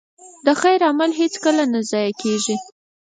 د 0.45 0.47
خیر 0.61 0.79
عمل 0.89 1.11
هېڅکله 1.19 1.63
نه 1.73 1.79
ضایع 1.91 2.13
کېږي. 2.21 2.55